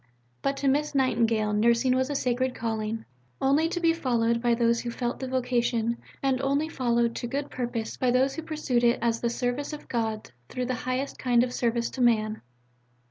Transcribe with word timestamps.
But 0.41 0.57
to 0.57 0.67
Miss 0.67 0.95
Nightingale 0.95 1.53
Nursing 1.53 1.95
was 1.95 2.09
a 2.09 2.15
Sacred 2.15 2.55
Calling, 2.55 3.05
only 3.39 3.69
to 3.69 3.79
be 3.79 3.93
followed 3.93 4.41
by 4.41 4.55
those 4.55 4.79
who 4.79 4.89
felt 4.89 5.19
the 5.19 5.27
vocation, 5.27 5.97
and 6.23 6.41
only 6.41 6.67
followed 6.67 7.15
to 7.17 7.27
good 7.27 7.51
purpose 7.51 7.97
by 7.97 8.09
those 8.09 8.33
who 8.33 8.41
pursued 8.41 8.83
it 8.83 8.97
as 8.99 9.19
the 9.21 9.29
service 9.29 9.73
of 9.73 9.87
God 9.87 10.31
through 10.49 10.65
the 10.65 10.73
highest 10.89 11.19
kind 11.19 11.43
of 11.43 11.53
service 11.53 11.91
to 11.91 12.01
man. 12.01 12.41